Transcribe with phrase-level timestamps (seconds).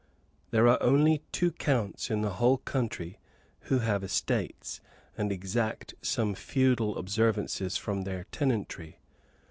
[0.49, 3.19] There are only two counts in the whole country
[3.69, 4.81] who have estates,
[5.15, 8.99] and exact some feudal observances from their tenantry.